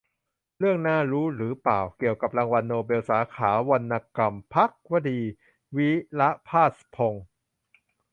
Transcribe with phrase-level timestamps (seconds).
[0.59, 1.79] เรื่องน่ารู้ หรือเปล่า?
[1.97, 5.19] เกี่ยวกับรางวัลโนเบลสาขาวรรณกรรม- ภัควดี
[5.77, 5.89] วี
[6.19, 7.25] ระภาสพงษ์